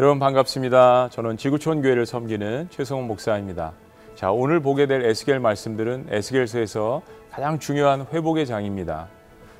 여러분 0.00 0.18
반갑습니다. 0.18 1.10
저는 1.10 1.36
지구촌 1.36 1.82
교회를 1.82 2.06
섬기는 2.06 2.68
최성훈 2.70 3.06
목사입니다. 3.06 3.74
자, 4.14 4.32
오늘 4.32 4.58
보게 4.58 4.86
될 4.86 5.04
에스겔 5.04 5.40
말씀들은 5.40 6.06
에스겔서에서 6.08 7.02
가장 7.30 7.58
중요한 7.58 8.06
회복의 8.10 8.46
장입니다. 8.46 9.08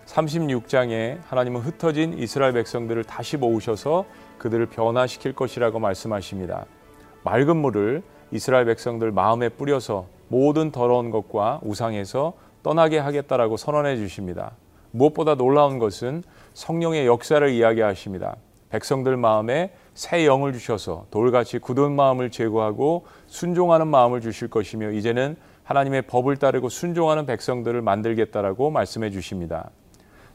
36장에 0.07 1.19
하나님은 1.27 1.61
흩어진 1.61 2.17
이스라엘 2.17 2.55
백성들을 2.55 3.05
다시 3.05 3.37
모으셔서 3.37 4.07
그들을 4.39 4.65
변화시킬 4.65 5.35
것이라고 5.35 5.79
말씀하십니다. 5.79 6.65
맑은 7.23 7.59
물을 7.59 8.03
이스라엘 8.31 8.65
백성들 8.65 9.13
마음에 9.13 9.51
뿌려서 9.51 10.07
모든 10.29 10.73
더러운 10.73 11.11
것과 11.11 11.61
우상에서 11.63 12.33
떠나게 12.63 12.97
하겠다라고 12.99 13.59
선언해 13.59 13.97
주십니다. 13.97 14.53
무엇보다 14.93 15.35
놀라운 15.35 15.79
것은 15.79 16.23
성령의 16.55 17.07
역사를 17.07 17.47
이야기하십니다. 17.47 18.37
백성들 18.71 19.17
마음에 19.17 19.73
새 19.95 20.27
영을 20.27 20.53
주셔서 20.53 21.07
돌같이 21.11 21.59
굳은 21.59 21.93
마음을 21.93 22.31
제거하고 22.31 23.05
순종하는 23.27 23.89
마음을 23.89 24.21
주실 24.21 24.49
것이며 24.49 24.93
이제는 24.93 25.37
하나님의 25.65 26.03
법을 26.03 26.37
따르고 26.37 26.69
순종하는 26.69 27.27
백성들을 27.27 27.81
만들겠다라고 27.83 28.71
말씀해 28.71 29.11
주십니다. 29.11 29.71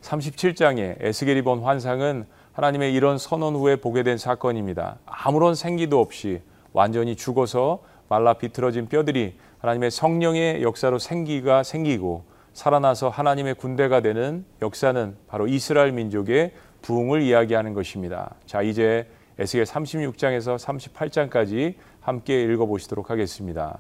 37장에 0.02 0.98
에스겔이 1.00 1.42
본 1.42 1.64
환상은 1.64 2.26
하나님의 2.54 2.94
이런 2.94 3.18
선언 3.18 3.56
후에 3.56 3.78
보게 3.78 4.04
된 4.04 4.18
사건입니다. 4.18 5.00
아무런 5.06 5.56
생기도 5.56 6.00
없이 6.00 6.42
완전히 6.72 7.16
죽어서 7.16 7.80
말라 8.08 8.34
비틀어진 8.34 8.88
뼈들이 8.88 9.38
하나님의 9.60 9.92
성령의 9.92 10.62
역사로 10.62 10.99
생기가 10.99 11.64
생기고 11.64 12.24
살아나서 12.54 13.10
하나님의 13.10 13.55
군대가 13.55 13.99
되는 13.99 14.46
역사는 14.62 15.18
바로 15.27 15.48
이스라엘 15.48 15.92
민족의 15.92 16.54
부흥을 16.86 17.24
이야기하는 17.24 17.74
것입니다. 17.74 18.36
자, 18.46 18.62
이제 18.62 19.10
에스겔 19.40 19.66
36장에서 19.66 20.55
38장까지 20.60 21.74
함께 22.00 22.44
읽어 22.44 22.68
보시도록 22.68 23.10
하겠습니다. 23.10 23.80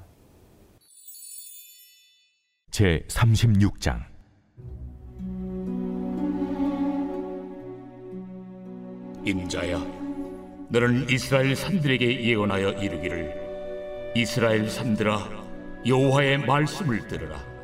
제 2.71 3.05
36장 3.07 4.03
인자야 9.23 9.77
너는 10.69 11.07
이스라엘 11.09 11.55
산들에게 11.55 12.25
예언하여 12.25 12.71
이르기를 12.71 14.13
이스라엘 14.15 14.67
산들아 14.67 15.29
여호와의 15.85 16.39
말씀을 16.39 17.07
들으라 17.07 17.54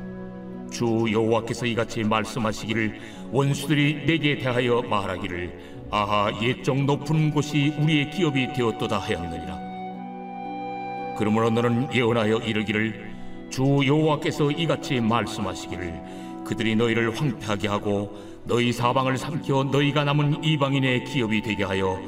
주 0.71 1.05
여호와께서 1.11 1.65
이같이 1.67 2.03
말씀하시기를 2.03 2.99
원수들이 3.31 4.05
내게 4.05 4.37
대하여 4.37 4.81
말하기를 4.81 5.87
아하 5.91 6.31
옛적 6.41 6.85
높은 6.85 7.31
곳이 7.31 7.75
우리의 7.79 8.09
기업이 8.09 8.53
되었도다 8.53 8.97
하였느니라. 8.97 9.59
그러므로 11.17 11.49
너는 11.49 11.93
예언하여 11.93 12.37
이르기를 12.37 13.11
주 13.49 13.61
여호와께서 13.85 14.51
이같이 14.51 14.99
말씀하시기를 15.01 16.43
그들이 16.45 16.75
너희를 16.75 17.15
황폐하게 17.15 17.67
하고 17.67 18.11
너희 18.45 18.71
사방을 18.71 19.17
삼켜 19.17 19.65
너희가 19.65 20.05
남은 20.05 20.43
이방인의 20.43 21.03
기업이 21.03 21.41
되게 21.41 21.63
하여 21.63 21.99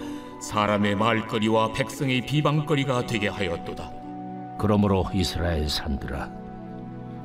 사람의 0.41 0.95
말거리와 0.95 1.73
백성의 1.73 2.25
비방거리가 2.25 3.05
되게 3.05 3.27
하였도다. 3.27 3.91
그러므로 4.57 5.05
이스라엘 5.13 5.69
산들아 5.69 6.42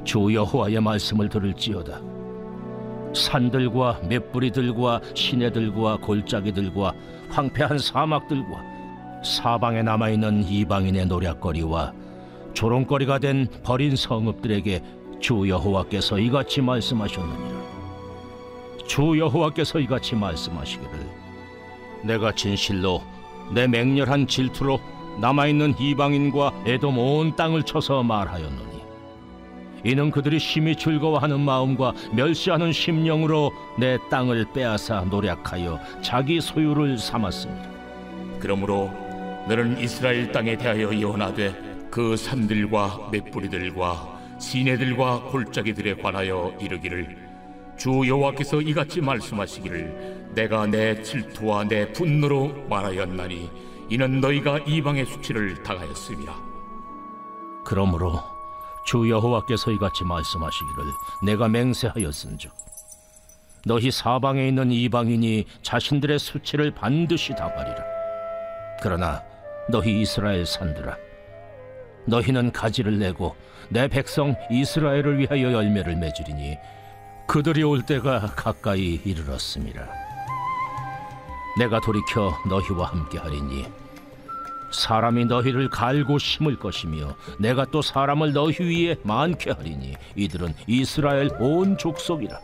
주 0.05 0.33
여호와의 0.33 0.81
말씀을 0.81 1.29
들을지어다. 1.29 2.01
산들과 3.15 4.01
맷뿌리들과 4.09 5.01
시내들과 5.15 5.99
골짜기들과 5.99 6.93
황폐한 7.31 7.79
사막들과 7.79 8.63
사방에 9.25 9.83
남아있는 9.83 10.45
이방인의 10.45 11.07
노략거리와 11.07 11.93
조롱거리가 12.55 13.19
된 13.19 13.47
버린 13.63 13.97
성읍들에게 13.97 14.83
주 15.21 15.49
여호와께서 15.49 16.19
이같이 16.19 16.61
말씀하셨느니라. 16.61 17.59
주 18.87 19.19
여호와께서 19.19 19.81
이같이 19.81 20.15
말씀하시기를 20.15 20.93
내가 22.05 22.33
진실로 22.33 23.03
내 23.53 23.67
맹렬한 23.67 24.27
질투로 24.27 24.81
남아있는 25.21 25.75
이방인과 25.79 26.63
에돔 26.67 26.99
온 26.99 27.35
땅을 27.35 27.65
쳐서 27.65 28.03
말하였노니 28.03 28.68
이는 29.85 30.11
그들이 30.11 30.39
심히 30.39 30.75
즐거워하는 30.75 31.41
마음과 31.41 31.95
멸시하는 32.13 32.73
심령으로 32.73 33.53
내 33.79 33.99
땅을 34.11 34.47
빼앗아 34.53 35.03
노략하여 35.03 35.81
자기 36.03 36.41
소유를 36.41 36.99
삼았습니다. 36.99 37.69
그러므로 38.41 38.91
너는 39.49 39.81
이스라엘 39.81 40.31
땅에 40.33 40.57
대하여 40.57 40.95
예언하되 40.95 41.89
그 41.91 42.17
산들과 42.17 43.09
맷뿌리들과 43.13 44.19
시내들과 44.39 45.23
골짜기들에 45.31 45.97
관하여 45.97 46.55
이르기를 46.61 47.29
주 47.77 48.07
여호와께서 48.07 48.61
이같이 48.61 49.01
말씀하시기를 49.01 50.33
내가 50.35 50.67
내 50.67 51.01
질투와 51.01 51.65
내 51.65 51.93
분노로 51.93 52.53
말하였나니 52.69 53.51
이는 53.89 54.21
너희가 54.21 54.59
이방의 54.67 55.07
수치를 55.07 55.63
당하였습니다. 55.63 56.35
그러므로 57.65 58.38
주 58.89 59.11
여호와께서 59.11 59.71
이같이 59.73 60.03
말씀하시기를 60.03 60.85
내가 61.23 61.47
맹세하였은즉 61.47 62.51
너희 63.67 63.91
사방에 63.91 64.49
있는 64.49 64.73
이방인이 64.73 65.45
자신들의 65.61 66.19
수치를 66.19 66.71
반드시 66.71 67.35
당하리라. 67.35 67.85
그러나 68.81 69.23
너희 69.69 70.01
이스라엘 70.01 70.47
산들아 70.47 70.97
너희는 72.07 72.53
가지를 72.53 72.99
내고 72.99 73.37
내 73.69 73.89
백성 73.89 74.35
이스라엘을 74.51 75.19
위하여 75.19 75.53
열매를 75.53 75.95
맺으리니 75.97 76.57
그들이 77.27 77.65
올 77.65 77.83
때가 77.83 78.21
가까이 78.37 79.03
이르렀습니다. 79.05 79.87
내가 81.59 81.79
돌이켜 81.79 82.33
너희와 82.49 82.87
함께 82.87 83.19
하리니 83.19 83.67
사람이 84.71 85.27
너희를 85.27 85.71
갈고 85.71 86.19
심을 86.19 86.59
것이며 86.59 87.17
내가 87.39 87.65
또 87.67 87.83
사람을 87.83 88.33
너희 88.33 88.57
위에 88.61 88.97
많게 89.03 89.53
하리니 89.53 89.95
이들은 90.17 90.55
이스라엘 90.67 91.31
온 91.39 91.77
족속이라. 91.79 92.39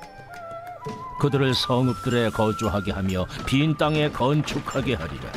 그들을 1.20 1.54
성읍들에 1.54 2.30
거주하게 2.30 2.92
하며 2.92 3.26
빈 3.46 3.76
땅에 3.76 4.10
건축하게 4.10 4.94
하리라. 4.94 5.32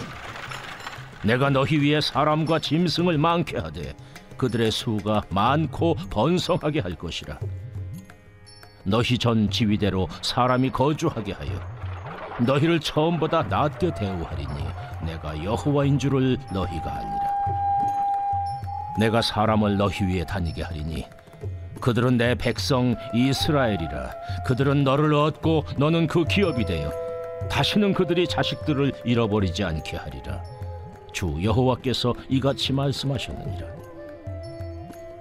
내가 1.23 1.49
너희 1.49 1.77
위에 1.77 2.01
사람과 2.01 2.59
짐승을 2.59 3.17
많게 3.17 3.57
하되 3.57 3.95
그들의 4.37 4.71
수가 4.71 5.23
많고 5.29 5.95
번성하게 6.09 6.79
할 6.79 6.95
것이라. 6.95 7.39
너희 8.83 9.17
전 9.17 9.49
지위대로 9.49 10.07
사람이 10.21 10.69
거주하게 10.71 11.33
하여 11.33 11.77
너희를 12.39 12.79
처음보다 12.79 13.43
낮게 13.43 13.93
대우하리니 13.93 14.53
내가 15.07 15.41
여호와인 15.43 15.97
줄을 15.97 16.37
너희가 16.53 16.93
알리라. 16.93 17.37
내가 18.99 19.21
사람을 19.21 19.77
너희 19.77 20.05
위에 20.05 20.25
다니게 20.25 20.63
하리니 20.63 21.05
그들은 21.79 22.17
내 22.17 22.35
백성 22.35 22.95
이스라엘이라. 23.13 24.11
그들은 24.45 24.83
너를 24.83 25.13
얻고 25.13 25.63
너는 25.77 26.07
그 26.07 26.25
기업이 26.25 26.65
되어 26.65 26.91
다시는 27.49 27.93
그들이 27.93 28.27
자식들을 28.27 28.91
잃어버리지 29.05 29.63
않게 29.63 29.97
하리라. 29.97 30.43
주 31.13 31.35
여호와께서 31.41 32.13
이같이 32.29 32.73
말씀하셨느니라. 32.73 33.67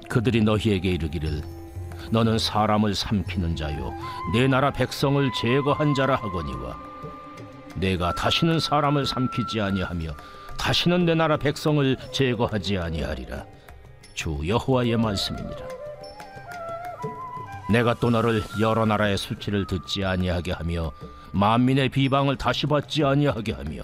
그들이 0.08 0.42
너희에게 0.42 0.90
이르기를 0.90 1.42
너는 2.10 2.38
사람을 2.38 2.94
삼키는 2.94 3.56
자요 3.56 3.92
내 4.32 4.46
나라 4.46 4.70
백성을 4.70 5.28
제거한 5.32 5.94
자라 5.94 6.14
하거니와 6.16 6.85
내가 7.76 8.12
다시는 8.12 8.58
사람을 8.60 9.06
삼키지 9.06 9.60
아니하며 9.60 10.10
다시는 10.58 11.04
내 11.04 11.14
나라 11.14 11.36
백성을 11.36 11.96
제거하지 12.12 12.78
아니하리라. 12.78 13.44
주 14.14 14.40
여호와의 14.46 14.96
말씀입니다. 14.96 15.64
내가 17.70 17.94
또 17.94 18.10
너를 18.10 18.42
여러 18.60 18.86
나라의 18.86 19.18
수치를 19.18 19.66
듣지 19.66 20.04
아니하게 20.04 20.52
하며 20.52 20.92
만민의 21.32 21.90
비방을 21.90 22.36
다시 22.36 22.66
받지 22.66 23.04
아니하게 23.04 23.52
하며 23.52 23.82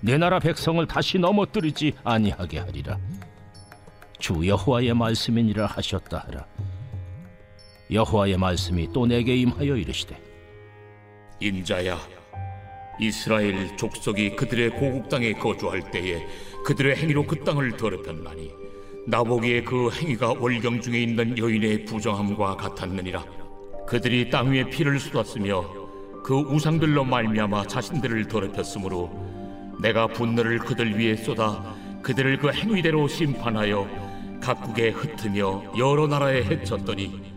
내 0.00 0.18
나라 0.18 0.38
백성을 0.38 0.84
다시 0.86 1.18
넘어뜨리지 1.18 1.94
아니하게 2.04 2.58
하리라. 2.58 2.98
주 4.18 4.46
여호와의 4.46 4.92
말씀이니라 4.94 5.66
하셨다 5.66 6.24
하라. 6.26 6.44
여호와의 7.90 8.36
말씀이 8.36 8.92
또 8.92 9.06
내게 9.06 9.36
임하여 9.36 9.76
이르시되 9.76 10.20
인자야 11.40 12.21
이스라엘 12.98 13.76
족속이 13.76 14.36
그들의 14.36 14.70
고국 14.70 15.08
땅에 15.08 15.32
거주할 15.32 15.90
때에 15.90 16.26
그들의 16.64 16.96
행위로 16.96 17.26
그 17.26 17.42
땅을 17.42 17.76
더럽혔나니 17.76 18.50
나보기에 19.06 19.62
그 19.62 19.90
행위가 19.90 20.34
월경 20.38 20.80
중에 20.80 21.02
있는 21.02 21.36
여인의 21.36 21.84
부정함과 21.86 22.56
같았느니라. 22.56 23.24
그들이 23.86 24.30
땅 24.30 24.52
위에 24.52 24.70
피를 24.70 25.00
쏟았으며 25.00 25.64
그 26.22 26.38
우상들로 26.38 27.04
말미암아 27.04 27.66
자신들을 27.66 28.28
더럽혔으므로 28.28 29.10
내가 29.80 30.06
분노를 30.06 30.60
그들 30.60 30.96
위에 30.98 31.16
쏟아 31.16 31.74
그들을 32.02 32.38
그 32.38 32.52
행위대로 32.52 33.08
심판하여 33.08 33.88
각국에 34.40 34.90
흩으며 34.90 35.62
여러 35.76 36.06
나라에 36.06 36.44
해쳤더니 36.44 37.32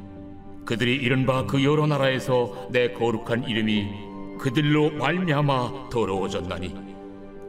그들이 0.66 0.96
이른바 0.96 1.46
그 1.46 1.64
여러 1.64 1.88
나라에서 1.88 2.68
내 2.72 2.92
거룩한 2.92 3.48
이름이 3.48 4.15
그들로 4.38 4.92
말미암아 4.92 5.90
더러워졌나니 5.90 6.76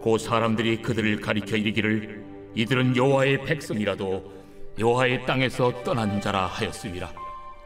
그 0.03 0.19
사람들이 0.19 0.83
그들을 0.83 1.21
가리켜 1.21 1.57
이르기를 1.57 2.25
이들은 2.55 2.97
여호와의 2.97 3.45
백성이라도 3.45 4.33
여호와의 4.79 5.27
땅에서 5.27 5.83
떠난 5.83 6.21
자라 6.21 6.47
하였습니다. 6.47 7.13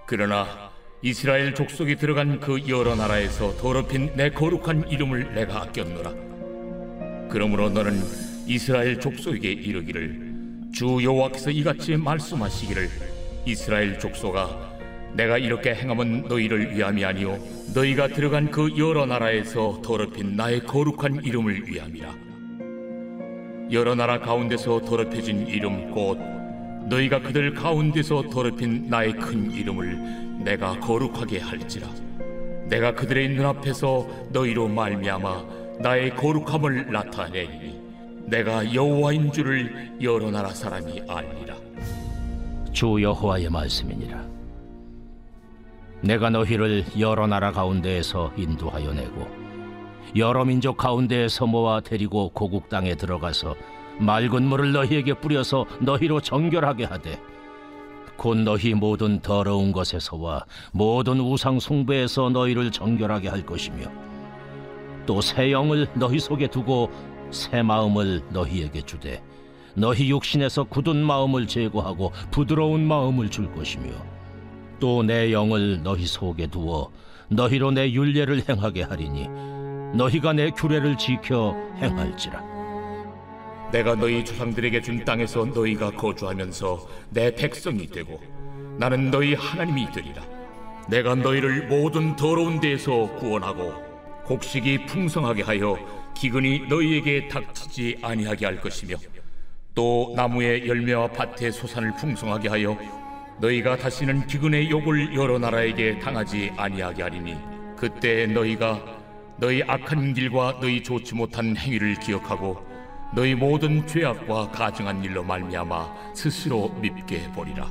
그러나 0.07 0.71
이스라엘 1.03 1.55
족속이 1.55 1.97
들어간 1.97 2.41
그 2.41 2.69
여러 2.69 2.95
나라에서 2.95 3.57
더럽힌 3.57 4.13
내 4.17 4.31
거룩한 4.31 4.89
이름을 4.89 5.35
내가 5.35 5.63
아꼈노라. 5.63 6.15
그러므로 7.31 7.71
너는 7.71 8.01
이스라엘 8.47 8.99
족속에게 8.99 9.51
이르기를 9.51 10.31
주 10.75 11.03
여호와께서 11.03 11.51
이같이 11.51 11.97
말씀하시기를 11.97 12.89
이스라엘 13.47 13.99
족속아 13.99 14.70
내가 15.15 15.39
이렇게 15.39 15.75
행함은 15.75 16.29
너희를 16.29 16.77
위함이 16.77 17.05
아니요. 17.05 17.39
너희가 17.75 18.09
들어간 18.09 18.51
그 18.51 18.71
여러 18.79 19.07
나라에서 19.07 19.81
더럽힌 19.83 20.37
나의 20.37 20.65
거룩한 20.65 21.25
이름을 21.25 21.69
위함이라. 21.69 22.15
여러 23.73 23.95
나라 23.95 24.19
가운데서 24.19 24.81
더럽혀진 24.81 25.47
이름 25.47 25.91
곧 25.93 26.19
너희가 26.89 27.21
그들 27.21 27.55
가운데서 27.55 28.25
더럽힌 28.31 28.89
나의 28.89 29.13
큰 29.13 29.51
이름을 29.51 30.43
내가 30.45 30.79
거룩하게 30.81 31.39
할지라. 31.39 31.89
내가 32.69 32.95
그들의 32.95 33.31
눈앞에서 33.31 34.09
너희로 34.31 34.69
말미암아 34.69 35.45
나의 35.81 36.17
거룩함을 36.17 36.91
나타내리니 36.93 37.81
내가 38.27 38.75
여호와인 38.75 39.33
줄을 39.33 39.93
여러 40.01 40.31
나라 40.31 40.51
사람이 40.51 41.03
알리라. 41.09 41.57
주 42.73 42.97
여호와의 43.01 43.51
말씀이니라. 43.51 44.40
내가 46.03 46.31
너희를 46.31 46.85
여러 46.99 47.27
나라 47.27 47.53
가운데에서 47.53 48.33
인도하여 48.37 48.93
내고 48.93 49.29
여러 50.17 50.45
민족 50.45 50.77
가운데에서 50.77 51.47
모아 51.47 51.81
데리고 51.81 52.31
고국 52.31 52.69
땅에 52.69 52.95
들어가서 52.95 53.55
맑은 53.99 54.45
물을 54.45 54.73
너희에게 54.73 55.15
뿌려서 55.15 55.67
너희로 55.81 56.21
정결하게 56.21 56.85
하되 56.85 57.21
곧 58.17 58.39
너희 58.39 58.75
모든 58.75 59.21
더러운 59.21 59.73
것에서와 59.73 60.45
모든 60.73 61.21
우상 61.21 61.61
숭배에서 61.61 62.31
너희를 62.31 62.71
정결하게 62.71 63.29
할 63.29 63.45
것이며 63.45 63.87
또 65.07 65.21
새 65.21 65.53
영을 65.53 65.87
너희 65.95 66.19
속에 66.19 66.47
두고 66.47 66.91
새 67.31 67.63
마음을 67.63 68.23
너희에게 68.31 68.83
주되 68.83 69.23
너희 69.75 70.11
육신에서 70.11 70.65
굳은 70.65 70.97
마음을 71.05 71.47
제거하고 71.47 72.13
부드러운 72.31 72.87
마음을 72.87 73.31
줄 73.31 73.51
것이며 73.53 73.91
또 74.81 75.03
내 75.03 75.33
영을 75.33 75.83
너희 75.83 76.07
속에 76.07 76.47
두어 76.49 76.91
너희로 77.29 77.71
내 77.71 77.93
윤례를 77.93 78.43
행하게 78.49 78.83
하리니 78.83 79.29
너희가 79.95 80.33
내 80.33 80.51
규례를 80.51 80.97
지켜 80.99 81.55
행할지라 81.77 82.43
내가 83.73 83.95
너희 83.95 84.25
조상들에게 84.25 84.81
준 84.83 85.05
땅에서 85.05 85.45
너희가 85.45 85.93
거주하면서 85.93 86.89
내 87.11 87.33
백성이 87.35 87.87
되고 87.87 88.21
나는 88.79 89.11
너희 89.11 89.35
하나님이 89.35 89.93
되리라. 89.93 90.23
내가 90.89 91.15
너희를 91.15 91.69
모든 91.69 92.17
더러운 92.17 92.59
데에서 92.59 93.07
구원하고 93.19 93.73
곡식이 94.25 94.87
풍성하게 94.87 95.43
하여 95.43 95.77
기근이 96.17 96.67
너희에게 96.69 97.29
닥치지 97.29 97.99
아니하게 98.03 98.47
할 98.47 98.61
것이며 98.61 98.97
또 99.75 100.13
나무의 100.17 100.67
열매와 100.67 101.09
밭의 101.13 101.53
소산을 101.53 101.95
풍성하게 101.95 102.49
하여 102.49 102.77
너희가 103.41 103.77
다시는 103.77 104.27
기근의 104.27 104.71
욕을 104.71 105.15
여러 105.15 105.39
나라에게 105.39 105.99
당하지 105.99 106.53
아니하게 106.57 107.03
하리니 107.03 107.37
그때 107.77 108.27
너희가 108.27 108.79
너희 109.39 109.63
악한 109.63 110.13
길과 110.13 110.59
너희 110.61 110.83
좋지 110.83 111.15
못한 111.15 111.57
행위를 111.57 111.95
기억하고 111.95 112.63
너희 113.15 113.35
모든 113.35 113.87
죄악과 113.87 114.51
가증한 114.51 115.03
일로 115.03 115.25
말미암아 115.25 116.15
스스로 116.15 116.69
밉게 116.81 117.33
보리라. 117.33 117.67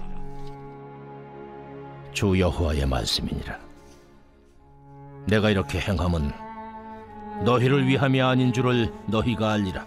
주 2.12 2.38
여호와의 2.38 2.88
말씀이니라 2.88 3.57
내가 5.27 5.51
이렇게 5.51 5.80
행함은 5.80 6.31
너희를 7.45 7.88
위함이 7.88 8.19
아닌 8.19 8.51
줄을 8.51 8.92
너희가 9.06 9.51
알리라 9.51 9.86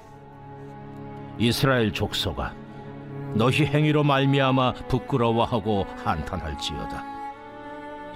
이스라엘 1.39 1.93
족속아 1.93 2.55
너희 3.35 3.65
행위로 3.65 4.05
말미암아 4.05 4.75
부끄러워하고 4.89 5.87
한탄할지어다. 6.05 7.05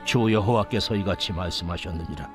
주 0.04 0.32
여호와께서 0.32 0.94
이같이 0.94 1.32
말씀하셨느니라. 1.32 2.30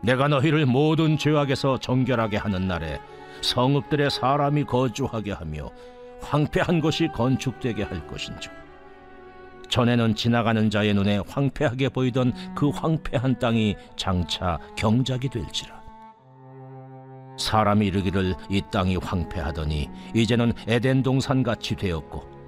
내가 0.00 0.28
너희를 0.28 0.64
모든 0.64 1.18
죄악에서 1.18 1.78
정결하게 1.78 2.36
하는 2.36 2.68
날에 2.68 3.00
성읍들의 3.42 4.10
사람이 4.10 4.64
거주하게 4.64 5.32
하며 5.32 5.70
황폐한 6.20 6.80
것이 6.80 7.08
건축되게 7.08 7.82
할 7.82 8.06
것인즉 8.06 8.52
전에는 9.68 10.14
지나가는 10.14 10.70
자의 10.70 10.94
눈에 10.94 11.20
황폐하게 11.28 11.90
보이던 11.90 12.32
그 12.54 12.70
황폐한 12.70 13.38
땅이 13.38 13.76
장차 13.96 14.58
경작이 14.76 15.28
될지라 15.28 15.77
사람이 17.38 17.86
이르기를 17.86 18.34
이 18.50 18.62
땅이 18.70 18.96
황폐하더니 18.96 19.88
이제는 20.14 20.52
에덴 20.66 21.02
동산 21.02 21.42
같이 21.42 21.74
되었고 21.74 22.38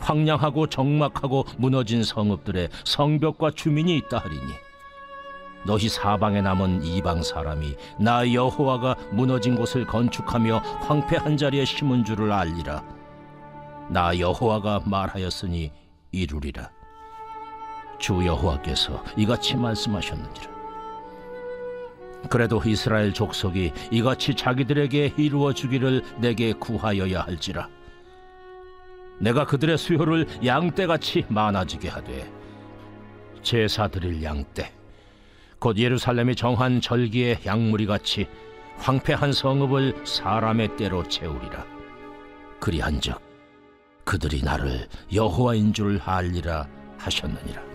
황량하고 0.00 0.68
적막하고 0.68 1.44
무너진 1.58 2.02
성읍들의 2.02 2.68
성벽과 2.84 3.52
주민이 3.52 3.96
있다 3.98 4.18
하리니 4.18 4.52
너희 5.64 5.88
사방에 5.88 6.40
남은 6.40 6.82
이방 6.82 7.22
사람이 7.22 7.76
나 7.98 8.32
여호와가 8.32 8.96
무너진 9.12 9.54
곳을 9.54 9.86
건축하며 9.86 10.58
황폐한 10.58 11.36
자리에 11.36 11.64
심은 11.64 12.04
줄을 12.04 12.32
알리라. 12.32 12.82
나 13.88 14.18
여호와가 14.18 14.80
말하였으니 14.84 15.70
이루리라. 16.10 16.70
주 17.98 18.26
여호와께서 18.26 19.04
이같이 19.16 19.54
말씀하셨느니라 19.56 20.51
그래도 22.30 22.62
이스라엘 22.64 23.12
족속이 23.12 23.72
이같이 23.90 24.34
자기들에게 24.34 25.14
이루어 25.16 25.52
주기를 25.52 26.02
내게 26.18 26.52
구하여야 26.52 27.22
할지라. 27.22 27.68
내가 29.20 29.46
그들의 29.46 29.78
수요를 29.78 30.26
양떼같이 30.44 31.26
많아지게 31.28 31.88
하되 31.88 32.30
제사 33.42 33.88
드릴 33.88 34.22
양떼 34.22 34.72
곧 35.58 35.78
예루살렘이 35.78 36.34
정한 36.34 36.80
절기의 36.80 37.40
양무리 37.46 37.86
같이 37.86 38.26
황폐한 38.78 39.32
성읍을 39.32 40.04
사람의 40.04 40.76
때로 40.76 41.06
채우리라. 41.08 41.64
그리한즉 42.58 43.20
그들이 44.04 44.42
나를 44.42 44.88
여호와인 45.12 45.72
줄 45.72 46.00
알리라 46.04 46.66
하셨느니라 46.98 47.71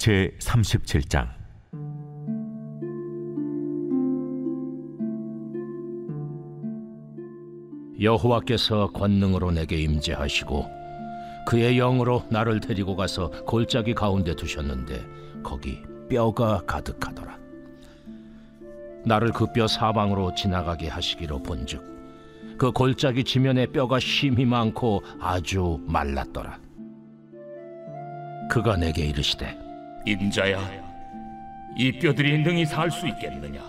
제 0.00 0.34
37장. 0.40 1.28
여호와께서 8.00 8.92
권능으로 8.92 9.50
내게 9.50 9.76
임재하시고 9.76 10.66
그의 11.46 11.76
영으로 11.76 12.24
나를 12.30 12.60
데리고 12.60 12.96
가서 12.96 13.28
골짜기 13.44 13.92
가운데 13.92 14.34
두셨는데 14.34 15.04
거기 15.42 15.82
뼈가 16.08 16.62
가득하더라. 16.66 17.38
나를 19.04 19.32
그 19.32 19.52
뼈 19.52 19.66
사방으로 19.66 20.34
지나가게 20.34 20.88
하시기로 20.88 21.42
본즉 21.42 22.56
그 22.56 22.72
골짜기 22.72 23.24
지면에 23.24 23.66
뼈가 23.66 24.00
심히 24.00 24.46
많고 24.46 25.02
아주 25.20 25.78
말랐더라. 25.86 26.58
그가 28.50 28.78
내게 28.78 29.04
이르시되 29.04 29.68
인자야, 30.06 30.58
이 31.76 31.92
뼈들이 31.92 32.42
능히 32.42 32.64
살 32.66 32.90
수 32.90 33.06
있겠느냐? 33.06 33.62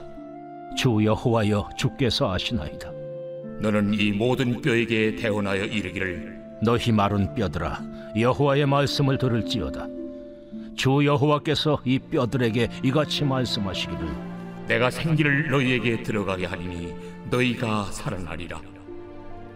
주 0.76 1.04
여호와여 1.04 1.70
주께서 1.76 2.32
아시나이다 2.34 2.90
너는 3.60 3.94
이 3.94 4.12
모든 4.14 4.62
뼈에게 4.62 5.18
대언하여 5.18 5.66
이르기를 5.66 6.42
너희 6.64 6.92
마른 6.94 7.36
뼈들아 7.36 7.82
여호와의 8.18 8.66
말씀을 8.66 9.18
들을지어다 9.18 9.88
주 10.78 11.06
여호와께서 11.06 11.80
이 11.84 12.00
뼈들에게 12.00 12.70
이같이 12.84 13.26
말씀하시기를 13.26 14.08
내가 14.68 14.90
생기를 14.90 15.52
너희에게 15.52 16.02
들어가게 16.04 16.46
하리니 16.46 16.94
너희가 17.30 17.86
살아나리라. 17.92 18.62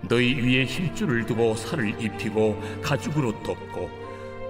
너희 0.09 0.35
위에 0.35 0.65
힘줄을 0.65 1.25
두고 1.25 1.55
살을 1.55 1.89
입히고 2.01 2.61
가죽으로 2.81 3.31
덮고 3.43 3.89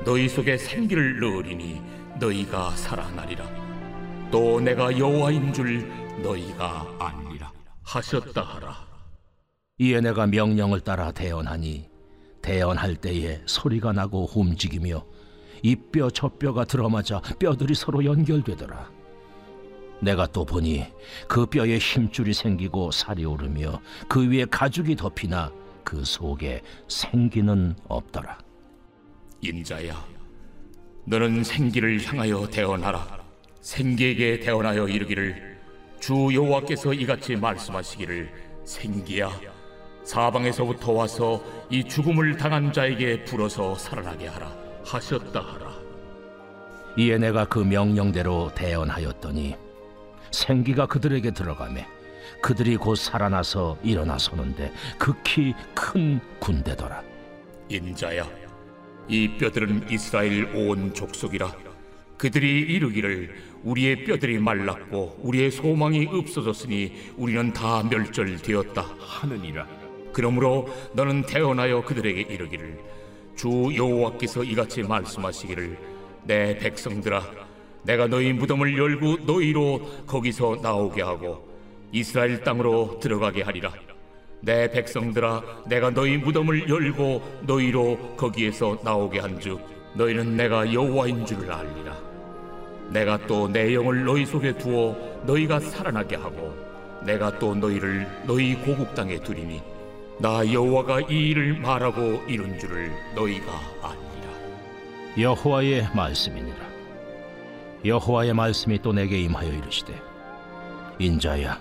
너희 0.04 0.28
속에 0.28 0.58
생기를 0.58 1.20
넣으리니 1.20 1.82
너희가 2.20 2.72
살아나리라 2.76 3.46
또 4.32 4.60
내가 4.60 4.98
여호와인 4.98 5.54
줄 5.54 5.88
너희가 6.22 6.88
알리라 7.00 7.52
하셨다 7.84 8.42
하라 8.42 8.86
이에 9.78 10.00
내가 10.02 10.26
명령을 10.28 10.80
따라 10.82 11.12
대언하니 11.12 11.90
대언할 12.42 12.96
때에 12.96 13.42
소리가 13.46 13.92
나고 13.92 14.30
움직이며 14.34 15.04
이 15.64 15.76
뼈 15.76 16.10
저 16.12 16.30
뼈가 16.30 16.64
들어맞아 16.64 17.22
뼈들이 17.40 17.74
서로 17.74 18.06
연결되더라. 18.06 18.92
내가 20.00 20.28
또 20.28 20.46
보니 20.46 20.86
그 21.28 21.48
뼈에 21.48 21.80
힘줄이 21.80 22.34
생기고 22.34 22.92
살이 22.92 23.26
오르며 23.26 23.82
그 24.08 24.30
위에 24.30 24.46
가죽이 24.46 24.96
덮이나 24.96 25.52
그 25.84 26.06
속에 26.06 26.62
생기는 26.88 27.76
없더라. 27.88 28.38
인자야 29.42 30.06
너는 31.06 31.44
생기를 31.44 32.04
향하여 32.04 32.48
대언하라. 32.48 33.20
생기에게 33.62 34.40
대언하여 34.40 34.88
이르기를 34.88 35.58
주 36.00 36.30
여호와께서 36.34 36.94
이같이 36.94 37.36
말씀하시기를 37.36 38.30
생기야. 38.66 39.30
사방에서부터 40.04 40.92
와서 40.92 41.44
이 41.70 41.84
죽음을 41.84 42.38
당한 42.38 42.72
자에게 42.72 43.24
불어서 43.24 43.76
살아나게 43.76 44.28
하라 44.28 44.52
하셨다 44.84 45.40
하라. 45.40 45.76
이에 46.98 47.18
내가 47.18 47.46
그 47.46 47.60
명령대로 47.60 48.52
대언하였더니 48.56 49.56
생기가 50.32 50.86
그들에게 50.86 51.32
들어가매 51.32 51.86
그들이 52.42 52.78
곧 52.78 52.96
살아나서 52.96 53.78
일어나 53.84 54.18
서는데 54.18 54.72
극히 54.98 55.54
큰 55.74 56.20
군대더라. 56.40 57.04
인자야 57.70 58.45
이 59.08 59.38
뼈들은 59.38 59.88
이스라엘 59.90 60.46
온 60.56 60.94
족속이라. 60.94 61.52
그들이 62.18 62.62
이르기를 62.62 63.36
우리의 63.64 64.06
뼈들이 64.06 64.40
말랐고 64.40 65.20
우리의 65.22 65.52
소망이 65.52 66.08
없어졌으니 66.12 66.94
우리는 67.18 67.52
다 67.54 67.84
멸절되었다. 67.84 68.82
하느니라. 69.00 69.68
그러므로 70.14 70.68
너는 70.94 71.24
태어나여 71.24 71.84
그들에게 71.84 72.22
이르기를 72.22 72.80
주 73.36 73.50
여호와께서 73.76 74.44
이같이 74.44 74.82
말씀하시기를 74.82 75.78
내 76.24 76.58
백성들아 76.58 77.22
내가 77.84 78.08
너희 78.08 78.34
무덤을 78.34 78.78
열고 78.78 79.18
너희로 79.26 80.06
거기서 80.08 80.60
나오게 80.62 81.02
하고 81.02 81.48
이스라엘 81.92 82.44
땅으로 82.44 83.00
들어가게 83.02 83.44
하리라 83.44 83.74
내 84.42 84.70
백성들아 84.70 85.42
내가 85.68 85.90
너희 85.90 86.18
무덤을 86.18 86.70
열고 86.70 87.42
너희로 87.44 88.16
거기에서 88.18 88.78
나오게 88.84 89.20
한즉 89.20 89.60
너희는 89.96 90.36
내가 90.38 90.72
여호와인 90.72 91.26
줄을 91.26 91.52
알리라 91.52 91.96
내가 92.92 93.18
또 93.26 93.48
내 93.48 93.74
영을 93.74 94.06
너희 94.06 94.26
속에 94.26 94.56
두어 94.58 94.96
너희가 95.26 95.60
살아나게 95.60 96.16
하고 96.18 96.54
내가 97.04 97.38
또 97.40 97.56
너희를 97.56 98.08
너희 98.28 98.56
고국 98.56 98.94
땅에 98.94 99.18
두리니 99.20 99.62
나 100.20 100.50
여호와가 100.52 101.02
이 101.02 101.30
일을 101.32 101.60
말하고 101.60 102.22
이룬 102.28 102.58
줄을 102.60 102.92
너희가 103.16 103.52
아니라 103.82 104.06
여호와의 105.18 105.88
말씀이니라. 105.96 106.58
여호와의 107.84 108.34
말씀이 108.34 108.82
또 108.82 108.92
내게 108.94 109.20
임하여 109.20 109.50
이르시되 109.52 109.94
인자야 111.00 111.60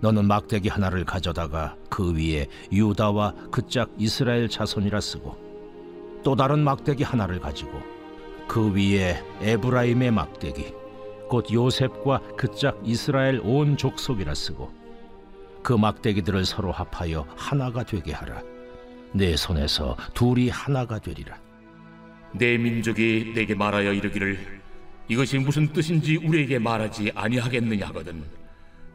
너는 0.00 0.26
막대기 0.26 0.68
하나를 0.68 1.04
가져다가 1.04 1.76
그 1.88 2.14
위에 2.14 2.46
유다와 2.72 3.34
그 3.50 3.66
짝 3.68 3.90
이스라엘 3.98 4.48
자손이라 4.48 5.00
쓰고 5.00 5.36
또 6.24 6.34
다른 6.36 6.64
막대기 6.64 7.02
하나를 7.04 7.38
가지고 7.40 7.80
그 8.48 8.72
위에 8.74 9.22
에브라임의 9.42 10.10
막대기 10.10 10.72
곧 11.28 11.46
요셉과 11.52 12.20
그 12.36 12.48
짝 12.54 12.80
이스라엘 12.84 13.40
온 13.44 13.76
족속이라 13.76 14.34
쓰고 14.34 14.72
그 15.62 15.72
막대기들을 15.74 16.44
서로 16.46 16.72
합하여 16.72 17.26
하나가 17.36 17.84
되게 17.84 18.12
하라. 18.12 18.42
내 19.12 19.36
손에서 19.36 19.96
둘이 20.14 20.48
하나가 20.48 20.98
되리라. 20.98 21.36
내 22.32 22.56
민족이 22.56 23.32
내게 23.34 23.54
말하여 23.54 23.92
이르기를 23.92 24.38
이것이 25.08 25.38
무슨 25.38 25.72
뜻인지 25.72 26.16
우리에게 26.16 26.58
말하지 26.58 27.12
아니하겠느냐 27.14 27.86
하거든 27.88 28.22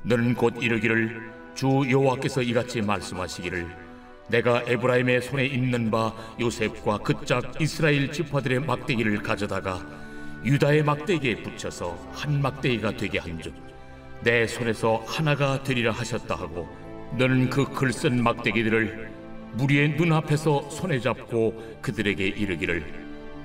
너는 0.06 0.36
곧 0.36 0.54
이르기를 0.62 1.32
주 1.56 1.68
여호와께서 1.90 2.44
이같이 2.44 2.82
말씀하시기를 2.82 3.68
내가 4.30 4.62
에브라임의 4.68 5.22
손에 5.22 5.46
있는 5.46 5.90
바 5.90 6.14
요셉과 6.40 7.00
그짝 7.00 7.60
이스라엘 7.60 8.12
지파들의 8.12 8.62
막대기를 8.62 9.24
가져다가 9.24 9.84
유다의 10.44 10.84
막대기에 10.84 11.42
붙여서 11.42 11.98
한 12.12 12.40
막대기가 12.40 12.98
되게 12.98 13.18
한즉 13.18 13.54
내 14.24 14.46
손에서 14.46 15.04
하나가 15.08 15.64
되리라 15.64 15.92
하셨다 15.92 16.36
하고 16.36 16.68
너는 17.18 17.50
그 17.50 17.66
글쓴 17.66 18.22
막대기들을 18.22 19.12
무리의 19.54 19.96
눈앞에서 19.96 20.70
손에 20.70 21.00
잡고 21.00 21.80
그들에게 21.82 22.28
이르기를 22.28 22.84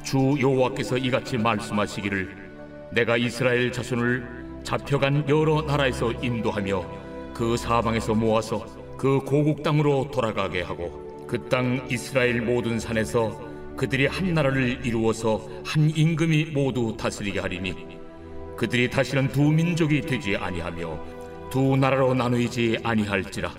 주 0.02 0.36
여호와께서 0.38 0.98
이같이 0.98 1.38
말씀하시기를 1.38 2.90
내가 2.92 3.16
이스라엘 3.16 3.72
자손을 3.72 4.39
잡혀간 4.62 5.28
여러 5.28 5.62
나라에서 5.62 6.12
인도하며 6.12 7.32
그 7.34 7.56
사방에서 7.56 8.14
모아서 8.14 8.64
그 8.96 9.18
고국 9.20 9.62
땅으로 9.62 10.10
돌아가게 10.12 10.62
하고 10.62 11.26
그 11.26 11.48
땅 11.48 11.86
이스라엘 11.88 12.42
모든 12.42 12.78
산에서 12.78 13.40
그들이 13.76 14.06
한 14.06 14.34
나라를 14.34 14.84
이루어서 14.84 15.40
한 15.64 15.88
임금이 15.88 16.46
모두 16.46 16.96
다스리게 16.98 17.40
하리니 17.40 18.00
그들이 18.56 18.90
다시는 18.90 19.28
두 19.28 19.42
민족이 19.50 20.02
되지 20.02 20.36
아니하며 20.36 20.98
두 21.50 21.76
나라로 21.76 22.14
나누이지 22.14 22.78
아니할지라. 22.82 23.52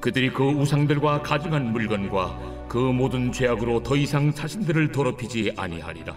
그들이 0.00 0.30
그 0.30 0.44
우상들과 0.44 1.22
가증한 1.22 1.72
물건과 1.72 2.66
그 2.68 2.78
모든 2.78 3.32
죄악으로 3.32 3.82
더 3.82 3.96
이상 3.96 4.32
자신들을 4.32 4.92
더럽히지 4.92 5.52
아니하리라 5.56 6.16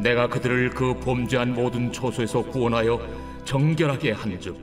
내가 0.00 0.28
그들을 0.28 0.70
그 0.70 0.94
범죄한 1.00 1.54
모든 1.54 1.92
초소에서 1.92 2.42
구원하여 2.42 3.00
정결하게 3.44 4.12
한즉 4.12 4.56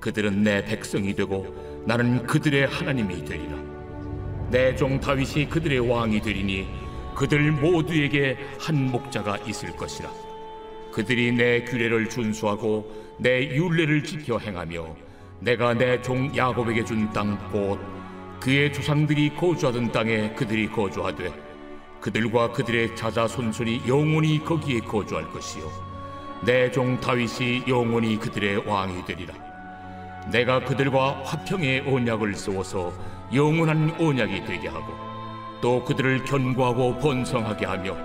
그들은 0.00 0.42
내 0.42 0.64
백성이 0.64 1.14
되고 1.14 1.54
나는 1.86 2.24
그들의 2.26 2.66
하나님이 2.66 3.24
되리라. 3.24 3.56
내 4.50 4.76
종 4.76 5.00
다윗이 5.00 5.48
그들의 5.48 5.80
왕이 5.80 6.20
되리니 6.20 6.68
그들 7.16 7.52
모두에게 7.52 8.36
한 8.60 8.90
목자가 8.90 9.36
있을 9.38 9.74
것이라. 9.76 10.10
그들이 10.92 11.32
내 11.32 11.64
규례를 11.64 12.08
준수하고 12.08 13.16
내 13.18 13.48
율례를 13.48 14.04
지켜 14.04 14.38
행하며 14.38 14.94
내가 15.40 15.74
내 15.74 16.00
종 16.02 16.34
야곱에게 16.36 16.84
준 16.84 17.10
땅 17.12 17.36
곧 17.50 17.78
그의 18.40 18.72
조상들이 18.72 19.34
거주하던 19.34 19.90
땅에 19.90 20.30
그들이 20.34 20.68
거주하되 20.68 21.32
그들과 22.04 22.52
그들의 22.52 22.96
자자 22.96 23.26
손손이 23.26 23.84
영원히 23.88 24.44
거기에 24.44 24.80
거주할 24.80 25.30
것이요. 25.30 25.64
내 26.44 26.70
종 26.70 27.00
다윗이 27.00 27.64
영원히 27.66 28.18
그들의 28.18 28.66
왕이 28.66 29.06
되리라. 29.06 29.32
내가 30.30 30.60
그들과 30.60 31.22
화평의 31.24 31.84
언약을 31.90 32.34
세워서 32.34 32.92
영원한 33.32 33.96
언약이 33.98 34.44
되게 34.44 34.68
하고 34.68 34.92
또 35.62 35.82
그들을 35.82 36.24
견고하고 36.24 36.98
번성하게 36.98 37.64
하며 37.64 37.96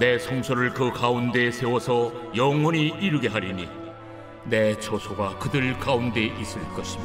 내 0.00 0.18
성소를 0.18 0.70
그 0.70 0.90
가운데에 0.90 1.50
세워서 1.50 2.10
영원히 2.34 2.86
이루게 2.88 3.28
하리니 3.28 3.68
내 4.44 4.78
처소가 4.78 5.36
그들 5.38 5.78
가운데 5.78 6.24
있을 6.24 6.62
것이며 6.70 7.04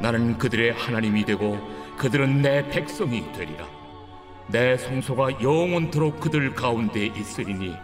나는 0.00 0.38
그들의 0.38 0.72
하나님이 0.74 1.24
되고 1.24 1.58
그들은 1.98 2.42
내 2.42 2.68
백성이 2.70 3.32
되리라 3.32 3.79
내 4.50 4.76
성소가 4.76 5.40
영원토록 5.40 6.18
그들 6.18 6.52
가운데 6.54 7.06
있으리니 7.06 7.76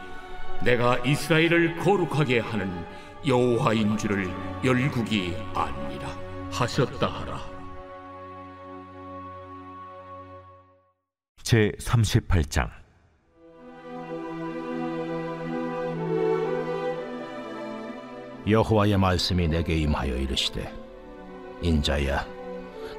내가 0.64 0.98
이스라엘을 0.98 1.76
거룩하게 1.76 2.40
하는 2.40 2.84
여호와인 3.24 3.96
줄을 3.96 4.28
열국이 4.64 5.36
아니라 5.54 6.08
하셨다 6.50 7.06
하라. 7.06 7.40
제 11.42 11.70
38장. 11.78 12.68
여호와의 18.48 18.96
말씀이 18.96 19.46
내게 19.48 19.76
임하여 19.76 20.16
이르시되 20.16 20.72
인자야 21.62 22.35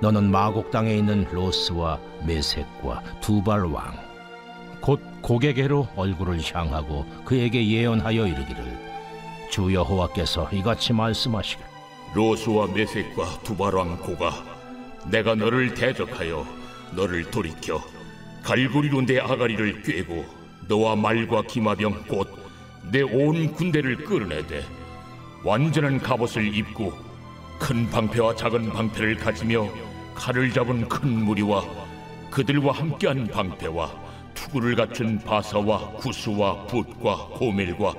너는 0.02 0.32
마곡 0.32 0.72
땅에 0.72 0.96
있는 0.96 1.26
로스와 1.32 2.00
메색과 2.26 3.20
두발 3.22 3.66
왕 3.66 4.08
곧 4.82 5.02
고개계로 5.22 5.88
얼굴을 5.96 6.40
향하고 6.54 7.06
그에게 7.26 7.68
예언하여 7.68 8.28
이르기를 8.28 8.64
주 9.50 9.74
여호와께서 9.74 10.50
이같이 10.54 10.94
말씀하시길. 10.94 11.66
로스와 12.14 12.68
메색과 12.68 13.40
두바랑 13.44 13.98
고가 13.98 14.32
내가 15.10 15.36
너를 15.36 15.74
대적하여 15.74 16.46
너를 16.96 17.30
돌이켜 17.32 17.82
갈고리로 18.44 19.06
내 19.06 19.20
아가리를 19.20 19.82
꿰고 19.84 20.26
너와 20.68 20.96
말과 20.96 21.42
기마병 21.44 22.04
곧 22.08 22.28
내 22.92 23.02
온 23.02 23.52
군대를 23.52 23.98
끌어내되 24.06 24.64
완전한 25.44 26.00
갑옷을 26.00 26.56
입고 26.56 26.94
큰 27.60 27.90
방패와 27.90 28.36
작은 28.36 28.70
방패를 28.72 29.18
가지며 29.18 29.68
칼을 30.16 30.52
잡은 30.52 30.88
큰 30.88 31.26
무리와 31.26 31.64
그들과 32.30 32.72
함께한 32.72 33.28
방패와 33.28 33.92
투구를 34.34 34.76
갖춘 34.76 35.20
바사와 35.20 35.92
구수와 35.94 36.68
붓과 36.68 37.30
고멜과 37.34 37.94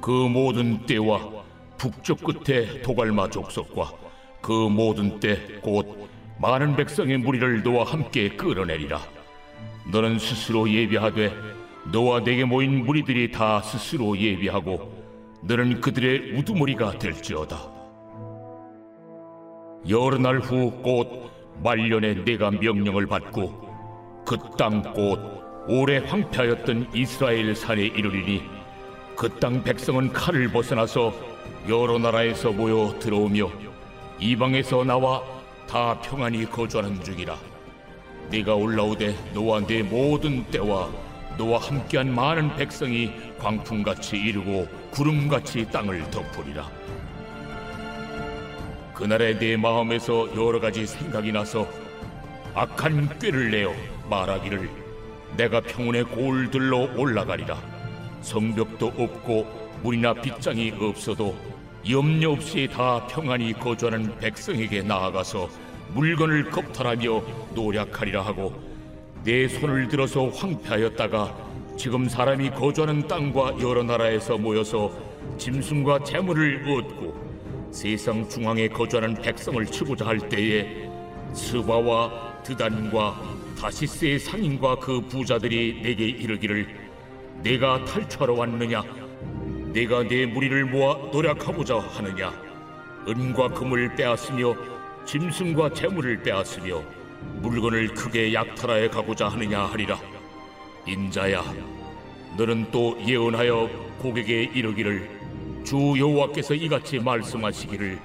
그 0.00 0.10
모든 0.10 0.84
때와 0.86 1.28
북쪽 1.76 2.20
끝에 2.22 2.82
도갈마 2.82 3.30
족속과 3.30 3.92
그 4.40 4.52
모든 4.52 5.18
때 5.20 5.60
곧 5.60 6.08
많은 6.38 6.74
백성의 6.76 7.18
무리를 7.18 7.62
너와 7.62 7.84
함께 7.84 8.30
끌어내리라. 8.30 8.98
너는 9.92 10.18
스스로 10.18 10.70
예비하되 10.70 11.32
너와 11.92 12.20
내게 12.22 12.44
모인 12.44 12.86
무리들이 12.86 13.30
다 13.30 13.60
스스로 13.60 14.16
예비하고 14.16 15.04
너는 15.42 15.80
그들의 15.82 16.38
우두머리가 16.38 16.98
될지어다 16.98 17.79
여러 19.88 20.18
날후 20.18 20.70
곧 20.82 21.30
말년에 21.62 22.24
내가 22.24 22.50
명령을 22.50 23.06
받고 23.06 23.68
그 24.24 24.36
땅 24.56 24.82
곧 24.94 25.40
오래 25.68 25.98
황폐하였던 25.98 26.90
이스라엘 26.94 27.54
산에 27.54 27.82
이르리니 27.86 28.42
그 29.16 29.28
땅 29.40 29.62
백성은 29.62 30.12
칼을 30.12 30.50
벗어나서 30.52 31.12
여러 31.68 31.98
나라에서 31.98 32.52
모여 32.52 32.94
들어오며 32.98 33.50
이방에서 34.18 34.84
나와 34.84 35.22
다 35.68 35.98
평안히 36.00 36.44
거주하는 36.48 37.02
중이라. 37.02 37.36
네가 38.30 38.54
올라오되 38.54 39.14
너와 39.34 39.66
내 39.66 39.82
모든 39.82 40.44
때와 40.50 40.88
너와 41.38 41.58
함께한 41.58 42.14
많은 42.14 42.54
백성이 42.56 43.10
광풍같이 43.38 44.16
이르고 44.16 44.68
구름같이 44.90 45.66
땅을 45.70 46.10
덮으리라 46.10 46.68
그날에 49.00 49.38
내 49.38 49.56
마음에서 49.56 50.28
여러 50.36 50.60
가지 50.60 50.86
생각이 50.86 51.32
나서 51.32 51.66
악한 52.54 53.18
꾀를 53.18 53.50
내어 53.50 53.72
말하기를 54.10 54.68
내가 55.38 55.62
평온의 55.62 56.04
골들로 56.04 56.90
올라가리라. 56.98 57.56
성벽도 58.20 58.88
없고 58.88 59.46
물이나 59.82 60.12
빗장이 60.12 60.74
없어도 60.78 61.34
염려 61.88 62.32
없이 62.32 62.68
다 62.70 63.06
평안히 63.06 63.54
거주하는 63.54 64.18
백성에게 64.18 64.82
나아가서 64.82 65.48
물건을 65.94 66.50
겁탈하며 66.50 67.22
노력하리라 67.54 68.20
하고 68.20 68.52
내 69.24 69.48
손을 69.48 69.88
들어서 69.88 70.28
황폐하였다가 70.28 71.34
지금 71.78 72.06
사람이 72.06 72.50
거주하는 72.50 73.08
땅과 73.08 73.60
여러 73.62 73.82
나라에서 73.82 74.36
모여서 74.36 74.92
짐승과 75.38 76.04
재물을 76.04 76.62
얻고 76.68 77.29
세상 77.70 78.28
중앙에 78.28 78.68
거주하는 78.68 79.14
백성을 79.14 79.64
치고자 79.66 80.06
할 80.06 80.18
때에 80.28 80.88
스바와 81.32 82.42
드단과 82.42 83.20
다시스의 83.58 84.18
상인과 84.18 84.76
그 84.76 85.00
부자들이 85.02 85.80
내게 85.82 86.06
이르기를 86.06 86.66
내가 87.42 87.84
탈출하러 87.84 88.34
왔느냐? 88.34 88.82
내가 89.72 90.02
내 90.02 90.26
무리를 90.26 90.64
모아 90.64 90.96
노력하고자 91.12 91.78
하느냐? 91.78 92.32
은과 93.06 93.48
금을 93.48 93.94
빼앗으며 93.94 94.54
짐승과 95.06 95.72
재물을 95.72 96.22
빼앗으며 96.22 96.82
물건을 97.40 97.94
크게 97.94 98.34
약탈하여 98.34 98.90
가고자 98.90 99.28
하느냐 99.28 99.64
하리라. 99.64 99.98
인자야 100.86 101.44
너는 102.36 102.70
또 102.70 102.98
예언하여 103.06 103.68
고객에 103.98 104.50
이르기를 104.54 105.19
주 105.70 105.76
여호와께서 105.96 106.54
이같이 106.54 106.98
말씀하시기를 106.98 107.96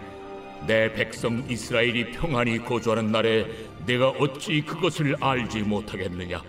내 0.67 0.93
백성 0.93 1.43
이스라엘이 1.49 2.12
평안히 2.12 2.63
거주하는 2.63 3.12
날에 3.12 3.47
내가 3.88 4.10
어찌 4.10 4.62
그것을 4.62 5.15
알지 5.19 5.62
못하겠느냐? 5.62 6.43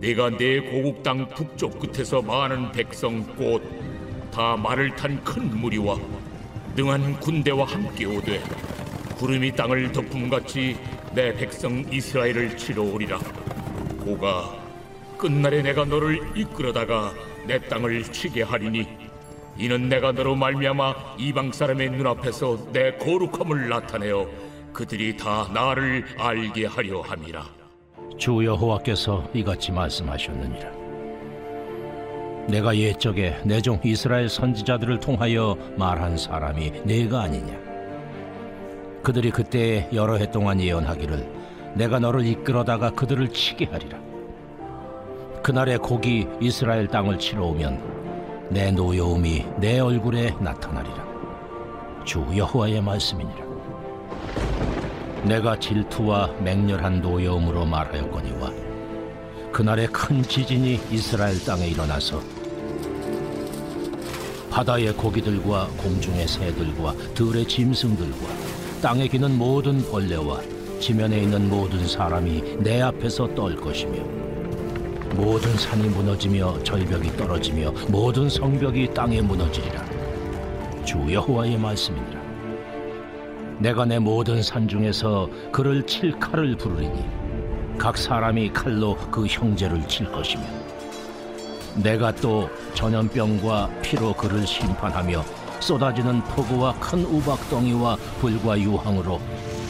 내가 0.00 0.28
내 0.28 0.60
고국 0.60 1.02
땅 1.02 1.26
북쪽 1.30 1.78
끝에서 1.78 2.20
많은 2.20 2.70
백성 2.72 3.24
곧다 3.34 4.58
말을 4.58 4.94
탄 4.94 5.24
큰 5.24 5.58
무리와 5.58 5.98
능한 6.76 7.20
군대와 7.20 7.64
함께 7.64 8.04
오되 8.04 8.42
구름이 9.16 9.52
땅을 9.52 9.90
덮음같이 9.90 10.76
내 11.14 11.32
백성 11.32 11.82
이스라엘을 11.90 12.58
치러 12.58 12.82
오리라. 12.82 13.18
고가 14.00 14.54
끝날에 15.16 15.62
내가 15.62 15.86
너를 15.86 16.20
이끌어다가 16.36 17.14
내 17.46 17.58
땅을 17.58 18.02
치게 18.02 18.42
하리니 18.42 19.03
이는 19.56 19.88
내가 19.88 20.12
너로 20.12 20.34
말미암아 20.34 21.16
이방 21.18 21.52
사람의 21.52 21.90
눈앞에서 21.90 22.72
내 22.72 22.92
거룩함을 22.96 23.68
나타내어 23.68 24.26
그들이 24.72 25.16
다 25.16 25.48
나를 25.54 26.04
알게 26.18 26.66
하려 26.66 27.00
함이라 27.02 27.44
주 28.18 28.44
여호와께서 28.44 29.28
이같이 29.34 29.72
말씀하셨느니라. 29.72 30.70
내가 32.48 32.76
옛적에 32.76 33.38
내 33.44 33.60
종 33.60 33.80
이스라엘 33.82 34.28
선지자들을 34.28 35.00
통하여 35.00 35.56
말한 35.78 36.16
사람이 36.18 36.82
내가 36.84 37.22
아니냐? 37.22 37.58
그들이 39.02 39.30
그때 39.30 39.88
여러 39.92 40.16
해 40.16 40.30
동안 40.30 40.60
예언하기를 40.60 41.26
내가 41.74 41.98
너를 41.98 42.24
이끌어다가 42.26 42.90
그들을 42.90 43.28
치게 43.28 43.66
하리라. 43.66 43.98
그날에 45.42 45.76
곡이 45.76 46.26
이스라엘 46.40 46.86
땅을 46.86 47.18
치러 47.18 47.46
오면 47.46 47.93
내 48.50 48.70
노여움이 48.70 49.44
내 49.58 49.80
얼굴에 49.80 50.34
나타나리라. 50.38 51.04
주 52.04 52.24
여호와의 52.36 52.82
말씀이니라. 52.82 53.44
내가 55.24 55.58
질투와 55.58 56.30
맹렬한 56.40 57.00
노여움으로 57.00 57.64
말하였거니와 57.64 58.52
그날에 59.50 59.86
큰 59.86 60.22
지진이 60.22 60.80
이스라엘 60.90 61.42
땅에 61.44 61.66
일어나서 61.68 62.20
바다의 64.50 64.92
고기들과 64.94 65.68
공중의 65.78 66.28
새들과 66.28 66.92
들의 67.14 67.48
짐승들과 67.48 68.26
땅에 68.82 69.08
기는 69.08 69.38
모든 69.38 69.82
벌레와 69.90 70.42
지면에 70.78 71.20
있는 71.20 71.48
모든 71.48 71.88
사람이 71.88 72.58
내 72.58 72.82
앞에서 72.82 73.34
떨 73.34 73.56
것이며 73.56 74.23
모든 75.14 75.56
산이 75.56 75.88
무너지며 75.90 76.64
절벽이 76.64 77.16
떨어지며 77.16 77.72
모든 77.88 78.28
성벽이 78.28 78.92
땅에 78.92 79.20
무너지리라. 79.22 79.84
주 80.84 80.98
여호와의 81.12 81.56
말씀이니라. 81.56 82.20
내가 83.60 83.84
내 83.84 84.00
모든 84.00 84.42
산 84.42 84.66
중에서 84.66 85.30
그를 85.52 85.86
칠 85.86 86.18
칼을 86.18 86.56
부르리니 86.56 87.04
각 87.78 87.96
사람이 87.96 88.52
칼로 88.52 88.96
그 89.12 89.26
형제를 89.26 89.86
칠 89.86 90.10
것이며 90.10 90.42
내가 91.76 92.12
또 92.16 92.50
전염병과 92.74 93.70
피로 93.82 94.12
그를 94.14 94.44
심판하며 94.44 95.24
쏟아지는 95.60 96.22
폭우와 96.24 96.74
큰 96.80 97.04
우박덩이와 97.04 97.96
불과 98.20 98.58
유황으로 98.58 99.20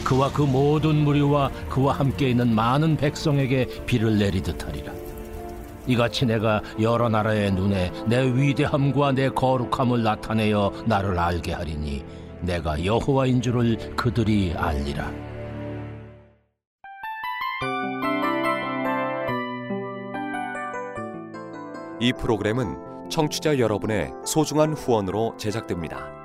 그와 0.03 0.31
그 0.31 0.41
모든 0.41 1.03
무리와 1.03 1.51
그와 1.69 1.93
함께 1.93 2.31
있는 2.31 2.53
많은 2.53 2.97
백성에게 2.97 3.85
비를 3.85 4.17
내리듯 4.17 4.67
하리라 4.67 5.04
이같이 5.87 6.25
내가 6.25 6.61
여러 6.81 7.09
나라의 7.09 7.51
눈에 7.51 7.91
내 8.07 8.25
위대함과 8.25 9.13
내 9.13 9.29
거룩함을 9.29 10.03
나타내어 10.03 10.71
나를 10.85 11.17
알게 11.17 11.53
하리니 11.53 12.03
내가 12.41 12.83
여호와인 12.83 13.41
줄을 13.41 13.77
그들이 13.95 14.53
알리라. 14.55 15.11
이 21.99 22.11
프로그램은 22.13 23.09
청취자 23.09 23.57
여러분의 23.57 24.11
소중한 24.25 24.73
후원으로 24.73 25.35
제작됩니다. 25.37 26.24